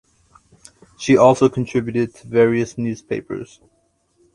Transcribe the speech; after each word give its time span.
She 0.97 1.15
also 1.15 1.47
contributed 1.47 2.15
to 2.15 2.27
various 2.27 2.75
newspapers. 2.75 3.59